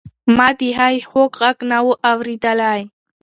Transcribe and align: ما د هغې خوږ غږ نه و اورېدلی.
ما 0.37 0.47
د 0.59 0.61
هغې 0.77 1.01
خوږ 1.09 1.31
غږ 1.41 1.57
نه 1.71 1.79
و 1.85 1.87
اورېدلی. 2.11 2.81